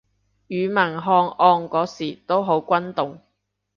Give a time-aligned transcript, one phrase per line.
[0.03, 0.09] 庾文翰
[1.29, 3.21] 案嗰時都好轟動